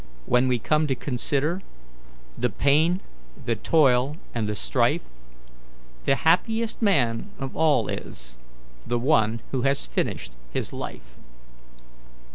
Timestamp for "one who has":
8.97-9.85